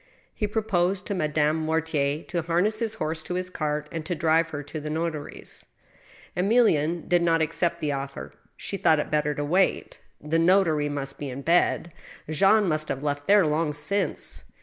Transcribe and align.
He 0.33 0.47
proposed 0.47 1.05
to 1.05 1.13
Madame 1.13 1.57
Mortier 1.57 2.23
to 2.23 2.41
harness 2.41 2.79
his 2.79 2.95
horse 2.95 3.21
to 3.21 3.35
his 3.35 3.51
cart 3.51 3.87
and 3.91 4.03
to 4.07 4.15
drive 4.15 4.49
her 4.49 4.63
to 4.63 4.79
the' 4.79 4.89
notary's. 4.89 5.67
Emilienne 6.35 7.07
did 7.07 7.21
not 7.21 7.39
accept 7.39 7.79
the 7.79 7.91
offer; 7.91 8.31
she 8.57 8.77
thought 8.77 8.97
it 8.97 9.11
better 9.11 9.35
to 9.35 9.45
wait. 9.45 9.99
The 10.19 10.39
notary 10.39 10.89
must 10.89 11.19
be 11.19 11.29
in 11.29 11.43
bed. 11.43 11.93
Jean 12.27 12.67
must 12.67 12.87
have 12.89 13.03
left 13.03 13.27
there 13.27 13.45
long 13.45 13.73
since. 13.73 14.45